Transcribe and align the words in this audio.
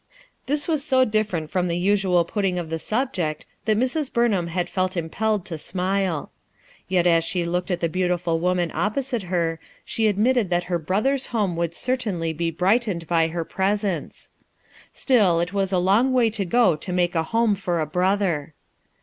This 0.47 0.67
was 0.67 0.83
so 0.83 1.05
different 1.05 1.51
from 1.51 1.67
the 1.67 1.77
usual 1.77 2.25
putting 2.25 2.57
of 2.57 2.71
the 2.71 2.79
subject 2.79 3.45
that 3.65 3.77
Mrs. 3.77 4.11
Burnham 4.11 4.47
had 4.47 4.67
felt 4.67 4.97
impelled 4.97 5.45
to 5.45 5.59
smile. 5.59 6.31
Yet 6.87 7.05
as 7.05 7.23
she 7.23 7.45
looked 7.45 7.69
at 7.69 7.81
the 7.81 7.87
beautiful 7.87 8.39
woman 8.39 8.71
opposite 8.73 9.21
her 9.29 9.59
she 9.85 10.07
admitted 10.07 10.49
that 10.49 10.63
her 10.63 10.79
brother's 10.79 11.27
home 11.27 11.55
would 11.57 11.75
certainly 11.75 12.33
be 12.33 12.49
brightened 12.49 13.05
by. 13.05 13.27
her 13.27 13.45
presence. 13.45 14.31
Still, 14.91 15.39
it 15.39 15.53
was 15.53 15.71
a 15.71 15.77
long 15.77 16.13
way 16.13 16.31
to 16.31 16.45
go 16.45 16.75
to 16.75 16.91
make 16.91 17.13
a 17.13 17.21
home 17.21 17.53
for 17.53 17.79
a 17.79 17.85
brother. 17.85 18.55